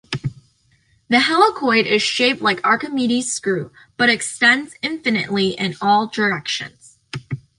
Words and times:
The 1.09 1.17
helicoid 1.17 1.85
is 1.85 2.01
shaped 2.01 2.41
like 2.41 2.65
Archimedes 2.65 3.31
screw, 3.31 3.71
but 3.97 4.09
extends 4.09 4.73
infinitely 4.81 5.49
in 5.49 5.75
all 5.79 6.07
directions. 6.07 6.97